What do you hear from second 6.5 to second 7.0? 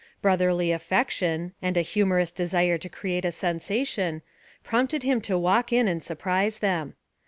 them.